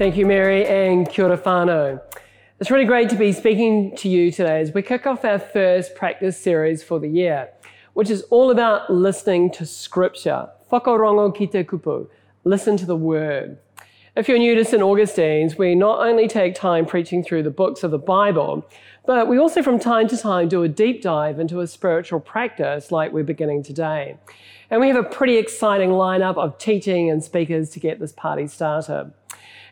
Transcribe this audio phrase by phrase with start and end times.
[0.00, 1.30] Thank you, Mary, and kia.
[2.58, 5.94] It's really great to be speaking to you today as we kick off our first
[5.94, 7.50] practice series for the year,
[7.92, 10.48] which is all about listening to Scripture.
[10.72, 12.08] Whakarongo ki te kupu.
[12.44, 13.58] Listen to the Word.
[14.16, 14.82] If you're new to St.
[14.82, 18.66] Augustine's, we not only take time preaching through the books of the Bible,
[19.04, 22.90] but we also from time to time do a deep dive into a spiritual practice
[22.90, 24.16] like we're beginning today.
[24.70, 28.46] And we have a pretty exciting lineup of teaching and speakers to get this party
[28.46, 29.12] started.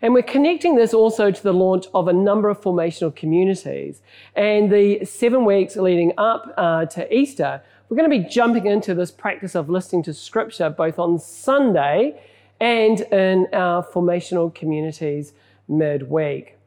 [0.01, 4.01] And we're connecting this also to the launch of a number of formational communities.
[4.35, 8.95] And the seven weeks leading up uh, to Easter, we're going to be jumping into
[8.95, 12.21] this practice of listening to scripture both on Sunday
[12.61, 15.33] and in our formational communities
[15.69, 16.59] midweek.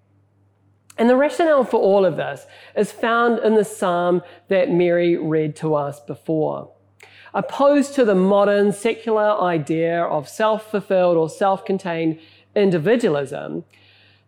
[0.97, 5.55] And the rationale for all of this is found in the psalm that Mary read
[5.57, 6.71] to us before.
[7.33, 12.19] Opposed to the modern secular idea of self fulfilled or self contained
[12.55, 13.63] individualism,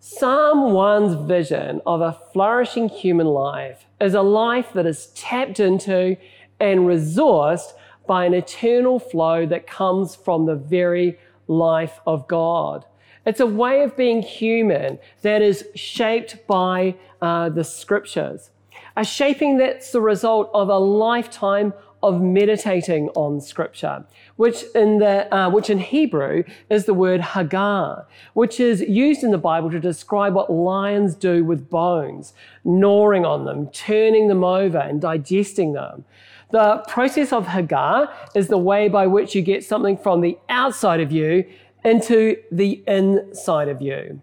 [0.01, 6.17] 1's vision of a flourishing human life is a life that is tapped into
[6.59, 7.73] and resourced
[8.05, 12.85] by an eternal flow that comes from the very life of God.
[13.25, 18.51] It's a way of being human that is shaped by uh, the scriptures,
[18.97, 25.33] a shaping that's the result of a lifetime of meditating on scripture, which in the
[25.33, 29.79] uh, which in Hebrew is the word hagah, which is used in the Bible to
[29.79, 36.05] describe what lions do with bones, gnawing on them, turning them over, and digesting them.
[36.51, 40.99] The process of hagah is the way by which you get something from the outside
[40.99, 41.45] of you
[41.83, 44.21] into the inside of you.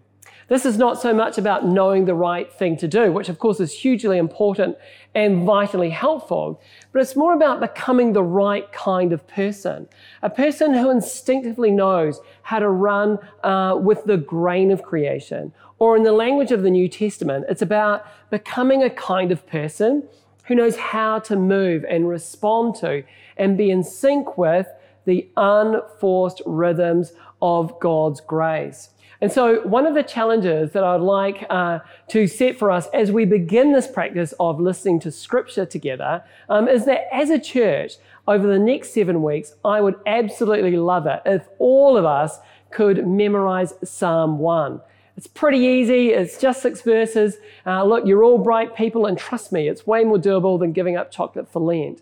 [0.51, 3.61] This is not so much about knowing the right thing to do, which of course
[3.61, 4.75] is hugely important
[5.15, 9.87] and vitally helpful, but it's more about becoming the right kind of person.
[10.21, 15.53] A person who instinctively knows how to run uh, with the grain of creation.
[15.79, 20.03] Or in the language of the New Testament, it's about becoming a kind of person
[20.47, 23.05] who knows how to move and respond to
[23.37, 24.67] and be in sync with
[25.05, 28.89] the unforced rhythms of God's grace.
[29.21, 33.11] And so, one of the challenges that I'd like uh, to set for us as
[33.11, 37.93] we begin this practice of listening to scripture together um, is that as a church,
[38.27, 42.39] over the next seven weeks, I would absolutely love it if all of us
[42.71, 44.81] could memorize Psalm 1.
[45.17, 47.37] It's pretty easy, it's just six verses.
[47.65, 50.95] Uh, look, you're all bright people, and trust me, it's way more doable than giving
[50.95, 52.01] up chocolate for Lent.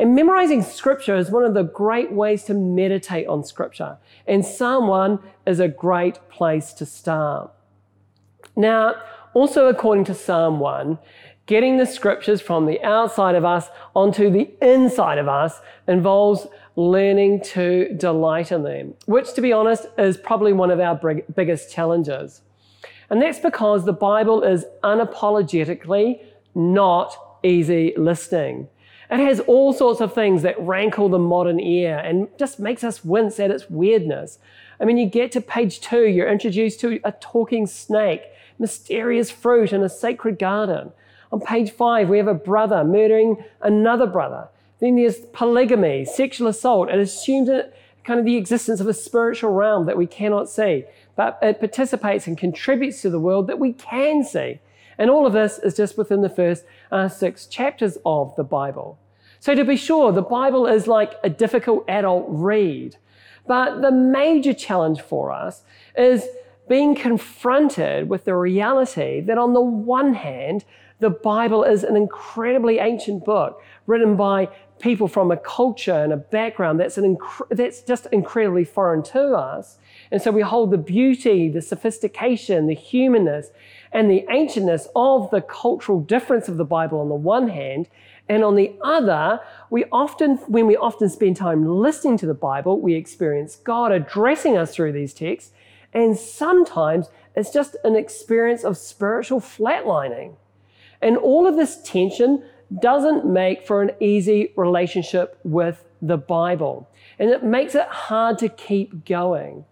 [0.00, 3.98] And memorizing scripture is one of the great ways to meditate on scripture.
[4.26, 7.52] And Psalm 1 is a great place to start.
[8.56, 8.94] Now,
[9.34, 10.98] also according to Psalm 1,
[11.44, 16.46] getting the scriptures from the outside of us onto the inside of us involves
[16.76, 20.98] learning to delight in them, which, to be honest, is probably one of our
[21.36, 22.40] biggest challenges.
[23.10, 26.22] And that's because the Bible is unapologetically
[26.54, 28.68] not easy listening.
[29.10, 33.04] It has all sorts of things that rankle the modern ear and just makes us
[33.04, 34.38] wince at its weirdness.
[34.80, 38.22] I mean, you get to page two, you're introduced to a talking snake,
[38.58, 40.92] mysterious fruit in a sacred garden.
[41.32, 44.48] On page five, we have a brother murdering another brother.
[44.78, 46.88] Then there's polygamy, sexual assault.
[46.88, 47.50] It assumes
[48.04, 50.84] kind of the existence of a spiritual realm that we cannot see,
[51.16, 54.60] but it participates and contributes to the world that we can see.
[55.00, 58.98] And all of this is just within the first uh, six chapters of the Bible.
[59.40, 62.96] So, to be sure, the Bible is like a difficult adult read.
[63.46, 65.64] But the major challenge for us
[65.96, 66.28] is
[66.68, 70.66] being confronted with the reality that, on the one hand,
[71.00, 74.50] the Bible is an incredibly ancient book written by
[74.80, 79.34] people from a culture and a background that's, an inc- that's just incredibly foreign to
[79.34, 79.78] us.
[80.10, 83.50] And so we hold the beauty, the sophistication, the humanness,
[83.92, 87.88] and the ancientness of the cultural difference of the Bible on the one hand,
[88.28, 89.40] and on the other,
[89.70, 94.56] we often, when we often spend time listening to the Bible, we experience God addressing
[94.56, 95.52] us through these texts,
[95.92, 100.36] and sometimes it's just an experience of spiritual flatlining.
[101.02, 102.44] And all of this tension
[102.80, 106.88] doesn't make for an easy relationship with the Bible,
[107.18, 109.64] and it makes it hard to keep going.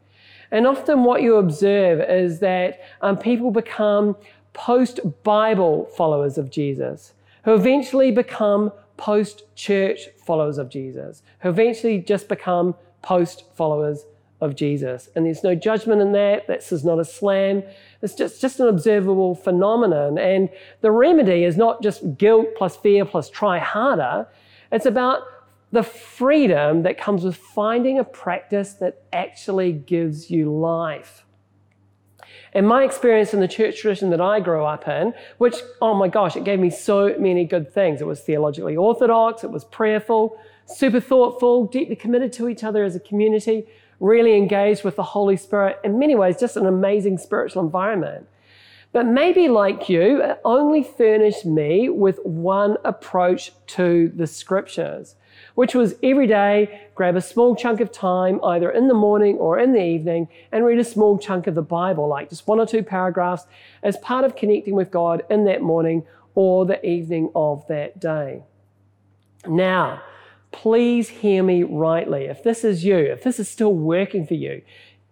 [0.51, 4.17] And often, what you observe is that um, people become
[4.53, 7.13] post Bible followers of Jesus,
[7.45, 14.05] who eventually become post church followers of Jesus, who eventually just become post followers
[14.41, 15.09] of Jesus.
[15.15, 16.47] And there's no judgment in that.
[16.47, 17.63] This is not a slam.
[18.03, 20.19] It's just, just an observable phenomenon.
[20.19, 20.49] And
[20.81, 24.27] the remedy is not just guilt plus fear plus try harder.
[24.71, 25.23] It's about
[25.71, 31.25] the freedom that comes with finding a practice that actually gives you life.
[32.55, 36.09] And my experience in the church tradition that I grew up in, which, oh my
[36.09, 38.01] gosh, it gave me so many good things.
[38.01, 42.97] It was theologically orthodox, it was prayerful, super thoughtful, deeply committed to each other as
[42.97, 43.67] a community,
[44.01, 45.79] really engaged with the Holy Spirit.
[45.85, 48.27] In many ways, just an amazing spiritual environment.
[48.93, 55.17] But maybe like you, it only furnished me with one approach to the scriptures
[55.59, 59.59] which was every day grab a small chunk of time, either in the morning or
[59.59, 62.65] in the evening, and read a small chunk of the Bible, like just one or
[62.65, 63.43] two paragraphs,
[63.83, 66.05] as part of connecting with God in that morning
[66.37, 68.45] or the evening of that day.
[69.49, 70.01] Now,
[70.53, 72.27] please hear me rightly.
[72.27, 74.63] If this is you, if this is still working for you,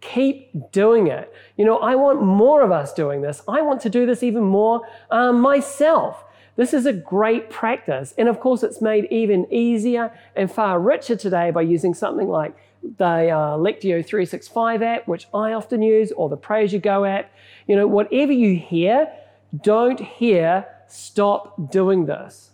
[0.01, 1.35] keep doing it.
[1.57, 3.43] You know, I want more of us doing this.
[3.49, 6.23] I want to do this even more um, myself.
[6.57, 8.15] This is a great practice.
[8.17, 12.57] And of course, it's made even easier and far richer today by using something like
[12.99, 17.05] the uh, Lectio 365 app, which I often use, or the Pray As You Go
[17.05, 17.31] app.
[17.67, 19.13] You know, whatever you hear,
[19.63, 22.51] don't hear, stop doing this.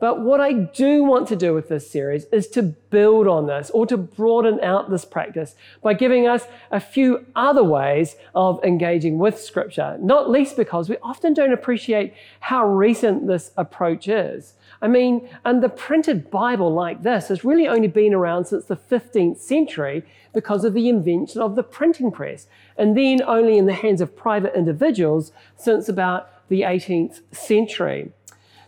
[0.00, 3.70] But what I do want to do with this series is to build on this
[3.70, 9.18] or to broaden out this practice by giving us a few other ways of engaging
[9.18, 14.54] with Scripture, not least because we often don't appreciate how recent this approach is.
[14.80, 18.76] I mean, and the printed Bible like this has really only been around since the
[18.76, 20.02] 15th century
[20.32, 22.46] because of the invention of the printing press,
[22.78, 28.10] and then only in the hands of private individuals since about the 18th century.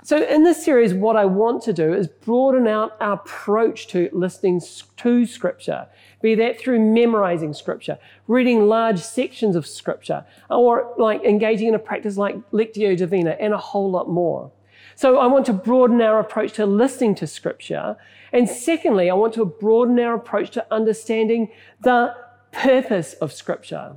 [0.04, 4.10] So, in this series, what I want to do is broaden out our approach to
[4.12, 4.60] listening
[4.96, 5.87] to Scripture,
[6.20, 11.78] be that through memorizing Scripture, reading large sections of Scripture, or like engaging in a
[11.78, 14.50] practice like Lectio Divina, and a whole lot more.
[14.96, 17.96] So, I want to broaden our approach to listening to Scripture.
[18.32, 22.12] And secondly, I want to broaden our approach to understanding the
[22.50, 23.94] purpose of Scripture.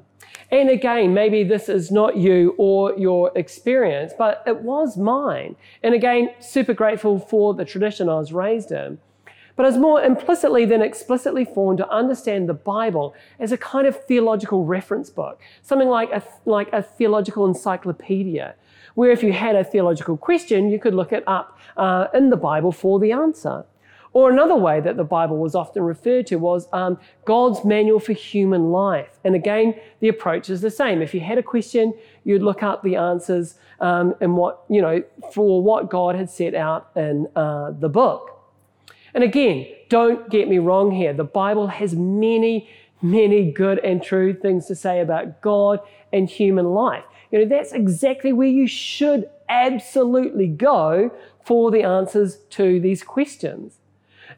[0.51, 5.55] And again, maybe this is not you or your experience, but it was mine.
[5.83, 8.99] And again, super grateful for the tradition I was raised in.
[9.55, 13.87] But I was more implicitly than explicitly formed to understand the Bible as a kind
[13.87, 18.55] of theological reference book, something like a, like a theological encyclopedia,
[18.95, 22.37] where if you had a theological question, you could look it up uh, in the
[22.37, 23.65] Bible for the answer.
[24.15, 28.13] Or another way that the Bible was often referred to was um, God's manual for
[28.13, 29.19] human life.
[29.25, 31.01] And again, the approach is the same.
[31.01, 35.03] If you had a question, you'd look up the answers um, and what, you know,
[35.33, 38.41] for what God had set out in uh, the book.
[39.13, 41.11] And again, don't get me wrong here.
[41.11, 42.69] The Bible has many,
[43.01, 45.81] many good and true things to say about God
[46.13, 47.03] and human life.
[47.31, 51.11] You know, that's exactly where you should absolutely go
[51.43, 53.79] for the answers to these questions.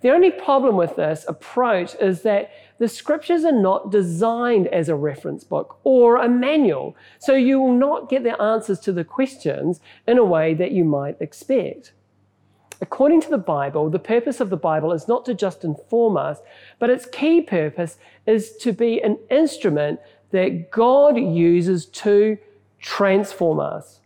[0.02, 4.96] The only problem with this approach is that the scriptures are not designed as a
[4.96, 9.80] reference book or a manual, so you will not get the answers to the questions
[10.08, 11.94] in a way that you might expect.
[12.80, 16.40] According to the Bible, the purpose of the Bible is not to just inform us,
[16.78, 17.98] but its key purpose
[18.28, 20.00] is to be an instrument
[20.30, 22.38] that God uses to
[22.80, 24.02] transform us.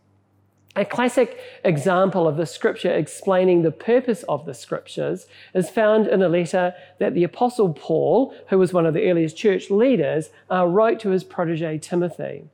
[0.74, 6.22] A classic example of the scripture explaining the purpose of the scriptures is found in
[6.22, 10.66] a letter that the Apostle Paul, who was one of the earliest church leaders, uh,
[10.66, 12.44] wrote to his protege Timothy.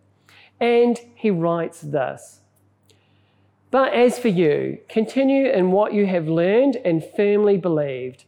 [0.59, 2.41] And he writes this
[3.71, 8.25] But as for you, continue in what you have learned and firmly believed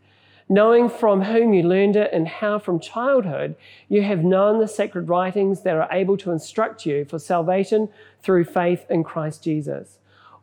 [0.53, 3.55] knowing from whom you learned it and how from childhood
[3.89, 7.89] you have known the sacred writings that are able to instruct you for salvation
[8.23, 9.99] through faith in Christ Jesus.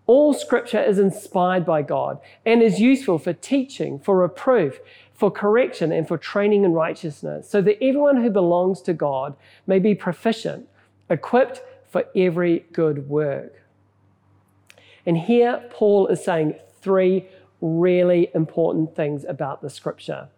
[0.05, 4.79] All scripture is inspired by God and is useful for teaching, for reproof,
[5.13, 9.79] for correction, and for training in righteousness, so that everyone who belongs to God may
[9.79, 10.69] be proficient,
[11.10, 13.63] equipped for every good work.
[15.05, 17.27] And here Paul is saying three
[17.60, 20.29] really important things about the scripture.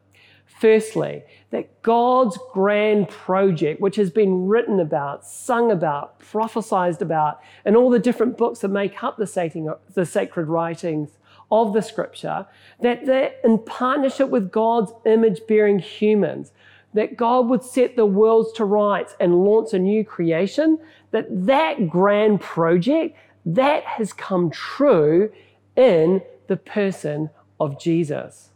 [0.58, 7.75] Firstly, that God's grand project, which has been written about, sung about, prophesied about, in
[7.75, 9.25] all the different books that make up the,
[10.06, 11.18] sacred writings
[11.51, 12.46] of the scripture,
[12.82, 16.51] that they're in partnership with God's image bearing humans,
[16.94, 20.77] that God would set the worlds to rights and launch a new creation,
[21.12, 23.15] that that grand project,
[23.46, 25.32] that has come true
[25.75, 27.29] in the person
[27.60, 28.50] of Jesus.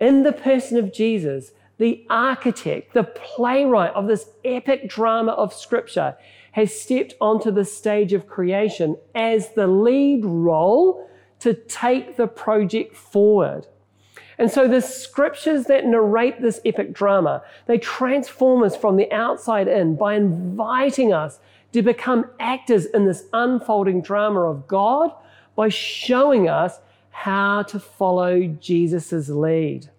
[0.00, 6.16] In the person of Jesus, the architect, the playwright of this epic drama of Scripture
[6.52, 11.08] has stepped onto the stage of creation as the lead role
[11.40, 13.66] to take the project forward.
[14.38, 19.68] And so the scriptures that narrate this epic drama, they transform us from the outside
[19.68, 21.40] in by inviting us
[21.72, 25.12] to become actors in this unfolding drama of God
[25.56, 26.80] by showing us
[27.10, 29.90] how to follow Jesus' lead.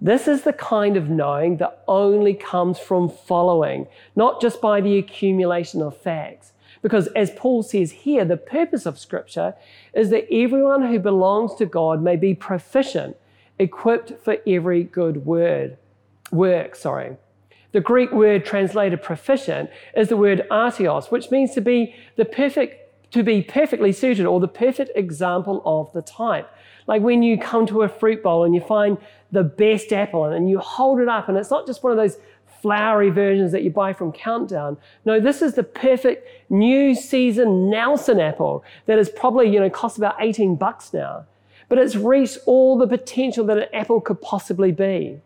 [0.00, 4.96] This is the kind of knowing that only comes from following, not just by the
[4.96, 6.52] accumulation of facts.
[6.82, 9.54] Because as Paul says here, the purpose of Scripture
[9.92, 13.16] is that everyone who belongs to God may be proficient,
[13.58, 15.76] equipped for every good word,
[16.30, 16.76] work.
[16.76, 17.16] Sorry.
[17.72, 22.87] The Greek word translated proficient is the word artios, which means to be the perfect
[23.10, 26.50] to be perfectly suited or the perfect example of the type.
[26.86, 28.98] Like when you come to a fruit bowl and you find
[29.30, 32.18] the best apple and you hold it up, and it's not just one of those
[32.60, 34.76] flowery versions that you buy from Countdown.
[35.04, 39.98] No, this is the perfect new season Nelson apple that is probably, you know, costs
[39.98, 41.24] about 18 bucks now.
[41.68, 45.20] But it's reached all the potential that an apple could possibly be.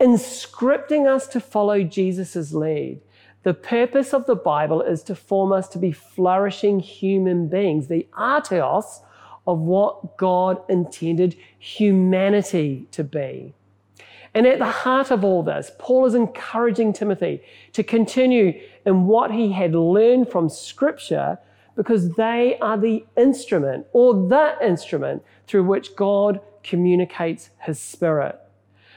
[0.00, 3.00] In scripting us to follow Jesus' lead,
[3.42, 8.06] the purpose of the Bible is to form us to be flourishing human beings, the
[8.16, 9.00] artios
[9.46, 13.54] of what God intended humanity to be.
[14.34, 19.32] And at the heart of all this, Paul is encouraging Timothy to continue in what
[19.32, 21.38] he had learned from Scripture
[21.74, 28.38] because they are the instrument or the instrument through which God communicates his Spirit.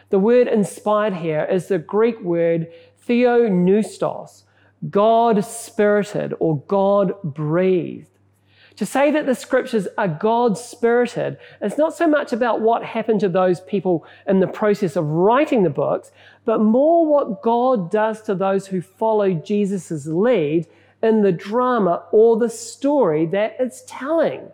[0.10, 2.72] The word inspired here is the Greek word
[3.08, 4.44] theopneustos,
[4.90, 8.10] God spirited or God breathed.
[8.78, 13.22] To say that the scriptures are God spirited, it's not so much about what happened
[13.22, 16.12] to those people in the process of writing the books,
[16.44, 20.68] but more what God does to those who follow Jesus' lead
[21.02, 24.50] in the drama or the story that it's telling.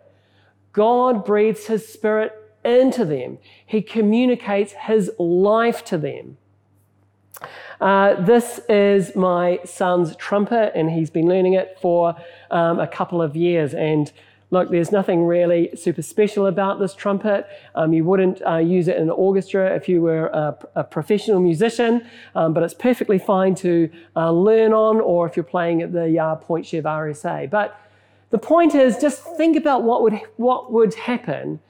[0.72, 2.32] God breathes his spirit
[2.64, 6.36] into them, he communicates his life to them.
[7.80, 12.14] Uh, this is my son's trumpet, and he's been learning it for
[12.50, 13.74] um, a couple of years.
[13.74, 14.12] And
[14.50, 17.48] look, there's nothing really super special about this trumpet.
[17.74, 21.40] Um, you wouldn't uh, use it in an orchestra if you were a, a professional
[21.40, 25.92] musician, um, but it's perfectly fine to uh, learn on, or if you're playing at
[25.92, 27.50] the uh, Point Chev RSA.
[27.50, 27.80] But
[28.30, 31.60] the point is, just think about what would what would happen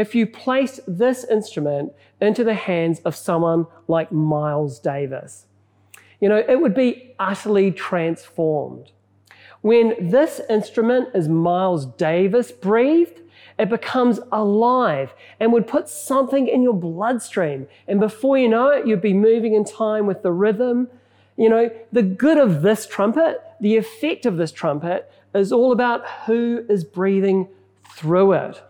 [0.00, 5.46] if you placed this instrument into the hands of someone like Miles Davis
[6.20, 8.92] you know, it would be utterly transformed.
[9.62, 13.20] When this instrument is Miles Davis breathed,
[13.58, 17.66] it becomes alive and would put something in your bloodstream.
[17.88, 20.88] And before you know it, you'd be moving in time with the rhythm.
[21.36, 26.08] You know, the good of this trumpet, the effect of this trumpet, is all about
[26.26, 27.48] who is breathing
[27.96, 28.62] through it.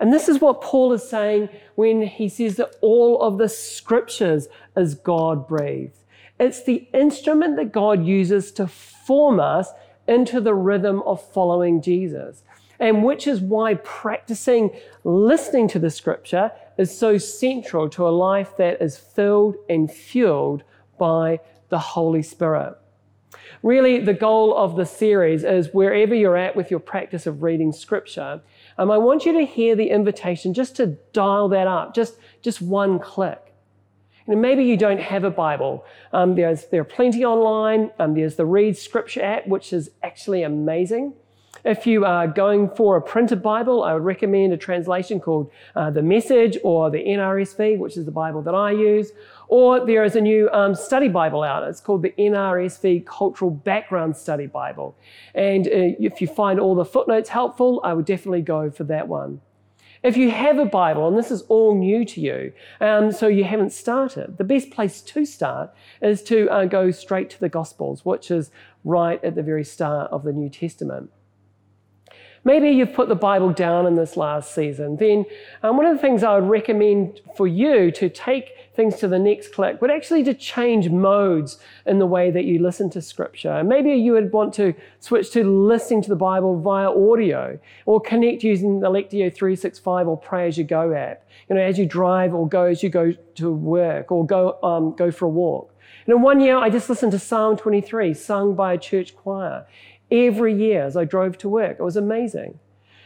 [0.00, 4.48] And this is what Paul is saying when he says that all of the scriptures
[4.76, 5.98] is God breathed.
[6.38, 9.70] It's the instrument that God uses to form us
[10.06, 12.42] into the rhythm of following Jesus.
[12.78, 14.70] And which is why practicing
[15.02, 20.62] listening to the scripture is so central to a life that is filled and fueled
[20.98, 22.76] by the Holy Spirit.
[23.62, 27.72] Really, the goal of the series is wherever you're at with your practice of reading
[27.72, 28.42] scripture,
[28.78, 32.60] um, I want you to hear the invitation just to dial that up, just, just
[32.60, 33.42] one click.
[34.26, 35.84] And maybe you don't have a Bible.
[36.12, 37.90] Um, there's, there are plenty online.
[37.98, 41.14] Um, there's the Read Scripture app, which is actually amazing.
[41.64, 45.90] If you are going for a printed Bible, I would recommend a translation called uh,
[45.90, 49.12] The Message or the NRSV, which is the Bible that I use.
[49.48, 51.62] Or there is a new um, study Bible out.
[51.68, 54.96] It's called the NRSV Cultural Background Study Bible.
[55.34, 59.08] And uh, if you find all the footnotes helpful, I would definitely go for that
[59.08, 59.40] one.
[60.02, 63.44] If you have a Bible and this is all new to you, um, so you
[63.44, 68.04] haven't started, the best place to start is to uh, go straight to the Gospels,
[68.04, 68.50] which is
[68.84, 71.10] right at the very start of the New Testament.
[72.46, 74.98] Maybe you've put the Bible down in this last season.
[74.98, 75.24] Then
[75.64, 79.18] um, one of the things I would recommend for you to take things to the
[79.18, 83.64] next click would actually to change modes in the way that you listen to Scripture.
[83.64, 88.44] Maybe you would want to switch to listening to the Bible via audio or connect
[88.44, 91.26] using the Lectio 365 or Pray As You Go app.
[91.48, 94.94] You know, as you drive or go as you go to work or go, um,
[94.94, 95.74] go for a walk.
[96.06, 99.66] You know, one year I just listened to Psalm 23 sung by a church choir
[100.10, 101.76] every year as I drove to work.
[101.78, 102.58] It was amazing.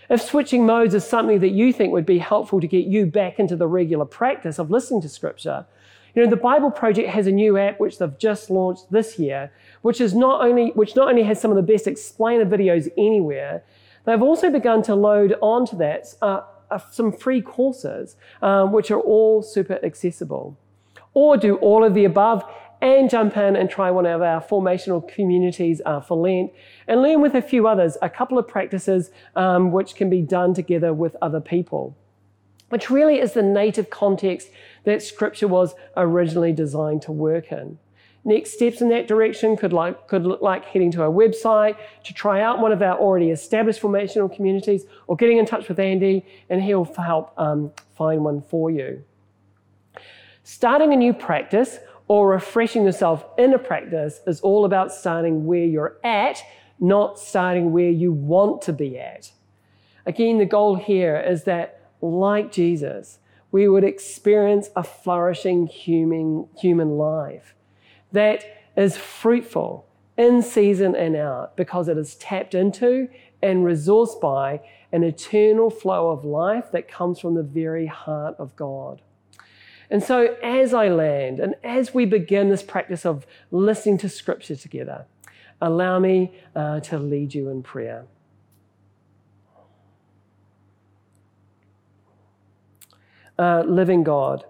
[0.09, 3.38] If switching modes is something that you think would be helpful to get you back
[3.38, 5.66] into the regular practice of listening to scripture,
[6.14, 9.52] you know, the Bible Project has a new app which they've just launched this year,
[9.83, 13.62] which is not only which not only has some of the best explainer videos anywhere,
[14.04, 16.40] they've also begun to load onto that uh,
[16.71, 20.57] uh, some free courses, um, which are all super accessible.
[21.14, 22.45] Or do all of the above
[22.80, 26.52] and jump in and try one of our formational communities uh, for Lent
[26.88, 30.54] and learn with a few others a couple of practices um, which can be done
[30.54, 31.96] together with other people,
[32.70, 34.49] which really is the native context
[34.84, 37.78] that Scripture was originally designed to work in.
[38.22, 42.12] Next steps in that direction could, like, could look like heading to our website to
[42.12, 46.26] try out one of our already established formational communities or getting in touch with Andy
[46.50, 49.02] and he'll help um, find one for you.
[50.42, 51.78] Starting a new practice
[52.11, 56.43] or refreshing yourself in a practice is all about starting where you're at,
[56.81, 59.31] not starting where you want to be at.
[60.05, 63.21] Again, the goal here is that, like Jesus,
[63.52, 67.55] we would experience a flourishing human, human life
[68.11, 68.45] that
[68.76, 69.87] is fruitful
[70.19, 73.09] in season and out because it is tapped into
[73.40, 78.57] and resourced by an eternal flow of life that comes from the very heart of
[78.57, 79.00] God.
[79.90, 84.54] And so, as I land and as we begin this practice of listening to Scripture
[84.54, 85.06] together,
[85.61, 88.06] allow me uh, to lead you in prayer.
[93.37, 94.44] Uh, living God,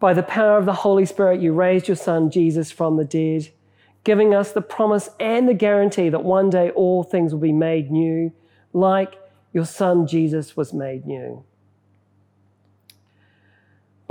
[0.00, 3.50] by the power of the Holy Spirit, you raised your Son, Jesus, from the dead,
[4.02, 7.92] giving us the promise and the guarantee that one day all things will be made
[7.92, 8.32] new,
[8.72, 9.14] like
[9.52, 11.44] your Son, Jesus, was made new.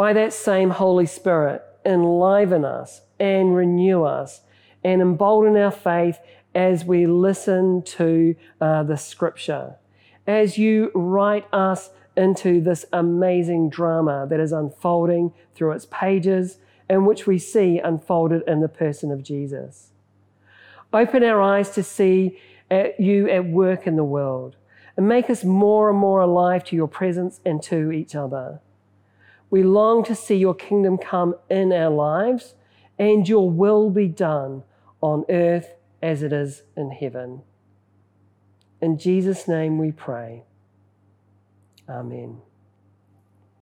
[0.01, 4.41] By that same Holy Spirit, enliven us and renew us
[4.83, 6.17] and embolden our faith
[6.55, 9.75] as we listen to uh, the scripture,
[10.25, 16.57] as you write us into this amazing drama that is unfolding through its pages
[16.89, 19.91] and which we see unfolded in the person of Jesus.
[20.91, 22.39] Open our eyes to see
[22.97, 24.55] you at work in the world
[24.97, 28.61] and make us more and more alive to your presence and to each other.
[29.51, 32.55] We long to see your kingdom come in our lives
[32.97, 34.63] and your will be done
[35.01, 37.43] on earth as it is in heaven.
[38.81, 40.43] In Jesus' name we pray.
[41.87, 42.41] Amen.